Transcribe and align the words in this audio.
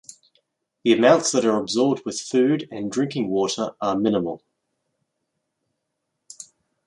The 0.83 0.93
amounts 0.93 1.31
that 1.31 1.45
are 1.45 1.59
absorbed 1.59 2.05
with 2.07 2.19
food 2.19 2.67
and 2.71 2.91
drinking 2.91 3.27
water 3.29 3.75
are 3.79 3.95
minimal. 3.95 4.41